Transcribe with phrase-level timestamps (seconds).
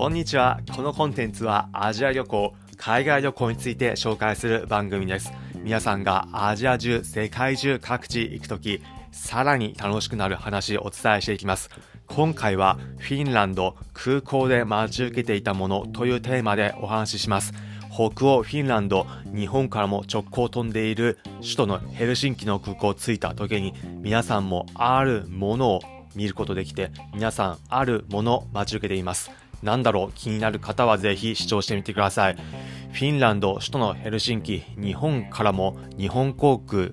[0.00, 0.60] こんにちは。
[0.74, 5.30] このコンテンツはアジア旅行、海外旅行について紹介する番組です。
[5.56, 8.80] 皆さんがアジア中、世界中各地行くとき、
[9.12, 11.68] さらに楽しくなる話をお伝えしていきます。
[12.06, 17.52] 今回はフィンランド空港で待ち受けていたものというテーマでお話しします。
[17.92, 25.80] 北欧フィンランド、日本からも直行飛んでいる首都のヘルシンキの空港を着いた時に皆さんもあるものを
[26.14, 29.30] 見ることできて皆さんあるものを待ち受けています。
[29.62, 32.34] なんだろう気になる方はぜひ視聴してみてください。
[32.34, 36.88] フィンランド首都のヘルシンキ、日本からも日本航空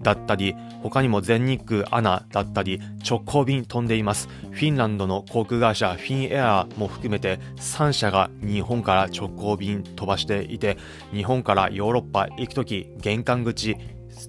[0.00, 4.28] だったり、他にも全日空アナだったり、直行便飛んでいます。
[4.50, 10.76] フィンランドの航空会社フィンエアーも含めて3社が日本から直行便飛ばしていて、
[11.12, 13.76] 日本からヨーロッパ行くとき玄関口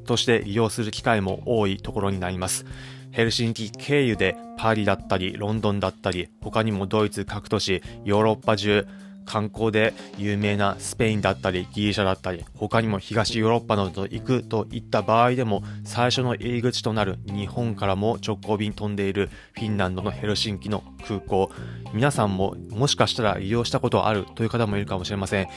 [0.06, 2.66] として利用する機会も多いところになります。
[3.14, 8.88] ヘルシンキ経由でパリだったりロンドンだったり他にもドイツ各都市ヨーロッパ中
[9.26, 21.52] 観光で有名なスペインだったりギリシャだったり他にも東ヨーロッパなどと行くといった場合でも最初の入り口となる日本からも直行便飛んでいるフィンランドのヘルシンキの空港。
[21.94, 25.48] 皆さんももしかしたら利用したことあるという方もいるかもしれません。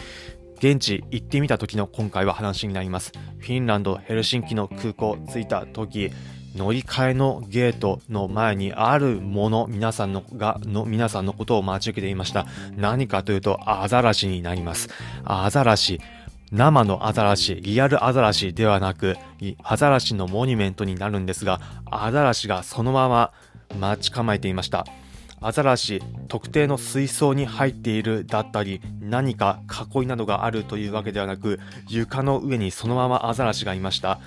[0.59, 3.13] 現地行ってみた時の今回は話になります。
[3.39, 6.11] フィンランドヘルシンキの空港着いた時
[6.57, 12.47] 乗り換えのゲートの前にあるもの、皆さんのが、の、皆さんのことを待ち受けていました。
[12.77, 14.89] 何かというと、アザラシになります。
[15.25, 16.01] アザラシ。
[16.53, 19.17] 生のアザラシ、リアルアザラシではなく、
[19.63, 23.33] アザラシのモニュメントになるんですが、アザラシがそのまま
[23.79, 24.87] 待ち構えていました。
[25.41, 29.61] アザラシ、特定の水槽に入っているだったり、何か
[29.95, 34.19] 囲いなどがあるというわけではなく、床の上にそのままアザラシがいました。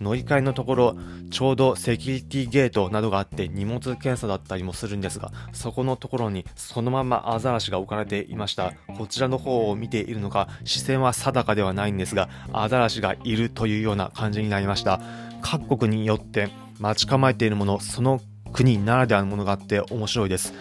[0.00, 0.96] 乗り換えのところ
[1.30, 15.00] ちょうどセキュリティゲートなどがあって荷物検査だったりもするんですがそこのところにそのままアザラシが置かれていましたこちらの方を見ているのか視線は定かではないんですがアザラシがいるというような感じになりました
[15.42, 18.20] 各国によって待ち構えているものその
[18.52, 20.52] 国ならではのものがあって面白いです。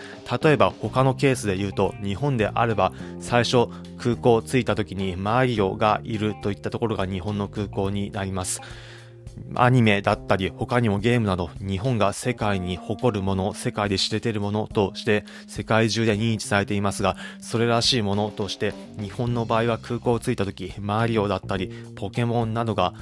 [0.43, 3.67] 例えば他のケースで言うと日本であれば最初
[3.97, 8.61] 空港着いた時にマリオがいるといったところが日本の空港になります。
[9.55, 22.93] アニメだったり他にもゲームなど日本が世界に誇るもの、世界で知れているものとして世界中で認知されていますが、それらしいものとして日本の場合は空港を着いた時、マリオだったりポケモンなどが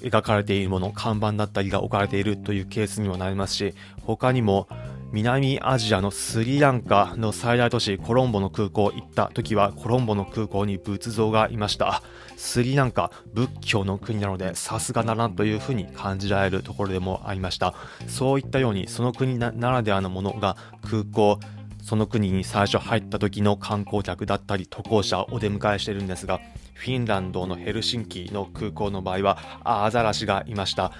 [0.00, 4.68] 描かれているもの、看板だったりが置かれているというケースにもなりますし、他にも
[5.12, 12.02] 南アジアのスリランカの最大都市コロンボの空港行った時はコロンボの空港に仏像がいました。
[12.36, 17.74] スリランカ仏教の国なのでさすがだなというふうに感じられるところでもありました。
[18.06, 20.56] そういったようにその国ならではのものが
[20.88, 21.40] 空港
[21.82, 26.40] その国に最初入った時の観光客だったり渡航者をお出迎えしているんですが
[26.74, 30.92] フィンランドのヘルシンキの空港の場合はアザラシがいました。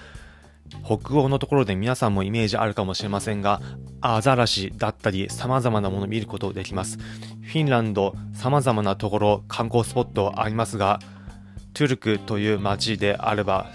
[0.83, 3.61] 北欧のところで皆さんもイメージあるかもしれませんが、
[4.01, 6.97] アザラシだったり様々なものを見ることができます。
[7.41, 10.99] フィンランド様々なところ観光スポットありますが、
[11.73, 13.67] トゥルクという街であれば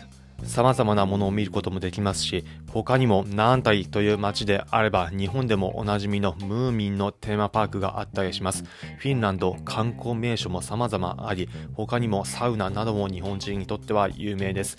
[0.45, 8.65] 様々なものを見ることもできますし、他にもナンタリという街であれば日本でもおなじみのムーミンのテーマパークがあったりします。
[8.99, 14.77] フィンランド観光名所も様々あり、他にもサウナなども日本人にとっては有名です。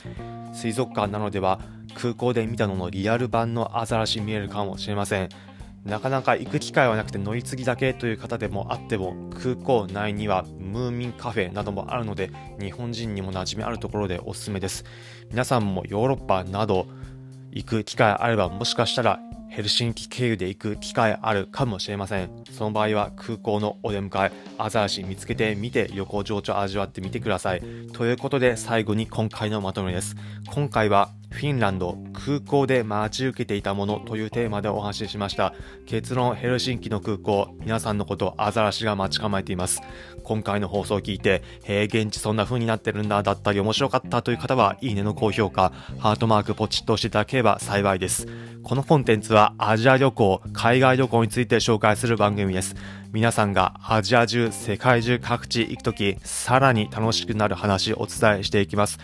[0.58, 1.60] 水族館などでは
[1.94, 5.30] 空港で見たののリアル版のアザラシ見えるかもしれません。
[5.86, 12.30] なかなか行く機会はなくて乗り継ぎだけという方でもあっても空港内にはムーミンカフェなどもあるので
[12.60, 14.84] 日本人にも馴染みあるところでおすすめです
[15.30, 16.88] 皆さんもヨーロッパなど
[17.52, 19.22] 行く機会あればもしかしたら
[19.58, 22.30] ヘルシンキ経由で行く機会あるかもしれません。
[22.52, 27.64] その場合は空港のお出迎えアザラシ見つけてみて旅行情緒味わってみてください。
[27.92, 30.16] ということで最後に今回のまとめです。
[30.52, 35.54] 今回はフィンランド空港で待ち受けていたものというテーマでお話ししました。
[35.86, 39.82] 結論ヘルシンキの空港皆さんのことアザラシが待ち構えています。
[40.24, 48.28] 今回の放送を聞いてへえ現地そんな風になってるんだだったり面白かったという方はいいねの高評価ハートマークポチッと押していただければ幸いです。
[48.64, 52.76] このコンテンツはアジア旅行海外旅行について紹介する番組です。
[53.14, 59.00] 皆さんがアジア中世界中各地行くときさらに楽しくなる話お伝えしていきます。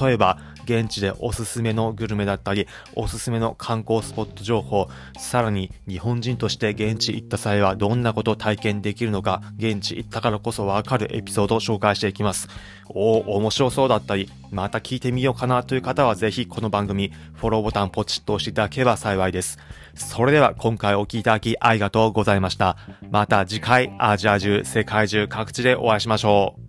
[0.00, 12.48] 例えば現地でおすすめのグルメだったり、おすすめの観光スポット情報、さらに日本人として現地行った際はどんなことを体験できるのか、現地行ったからこそわかるエピソードを紹介していきます。
[12.88, 19.58] おお、面白そうだったり、また聞いてみようかなという方はぜひこの番組、フォローボタンポチッと押していただければ幸いです。
[19.94, 22.76] それでは今回お聴きいただきありがとうございました。
[23.10, 26.65] また次回アジア中、世界中各地でお会いしましょう。